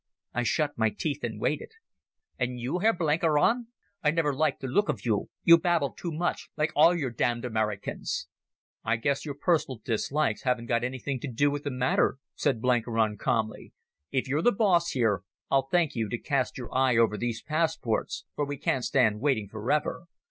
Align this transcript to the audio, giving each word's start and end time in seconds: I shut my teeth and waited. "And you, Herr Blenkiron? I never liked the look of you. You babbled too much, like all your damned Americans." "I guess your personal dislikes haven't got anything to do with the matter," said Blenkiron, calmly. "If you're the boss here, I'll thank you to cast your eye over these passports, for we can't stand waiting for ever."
I 0.33 0.41
shut 0.41 0.79
my 0.79 0.89
teeth 0.89 1.23
and 1.23 1.39
waited. 1.39 1.73
"And 2.39 2.59
you, 2.59 2.79
Herr 2.79 2.91
Blenkiron? 2.91 3.67
I 4.03 4.09
never 4.09 4.33
liked 4.33 4.61
the 4.61 4.67
look 4.67 4.89
of 4.89 5.05
you. 5.05 5.29
You 5.43 5.59
babbled 5.59 5.95
too 5.95 6.11
much, 6.11 6.49
like 6.57 6.71
all 6.75 6.95
your 6.95 7.11
damned 7.11 7.45
Americans." 7.45 8.27
"I 8.83 8.95
guess 8.95 9.25
your 9.25 9.35
personal 9.35 9.79
dislikes 9.85 10.41
haven't 10.41 10.65
got 10.65 10.83
anything 10.83 11.19
to 11.19 11.27
do 11.31 11.51
with 11.51 11.65
the 11.65 11.69
matter," 11.69 12.17
said 12.33 12.63
Blenkiron, 12.63 13.19
calmly. 13.19 13.73
"If 14.11 14.27
you're 14.27 14.41
the 14.41 14.51
boss 14.51 14.89
here, 14.89 15.21
I'll 15.51 15.67
thank 15.67 15.93
you 15.93 16.09
to 16.09 16.17
cast 16.17 16.57
your 16.57 16.73
eye 16.75 16.97
over 16.97 17.15
these 17.15 17.43
passports, 17.43 18.25
for 18.35 18.43
we 18.43 18.57
can't 18.57 18.83
stand 18.83 19.19
waiting 19.19 19.49
for 19.49 19.71
ever." 19.71 20.05